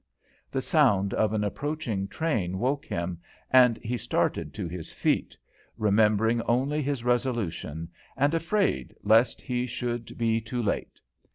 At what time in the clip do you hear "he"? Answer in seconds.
3.83-3.97, 9.43-9.67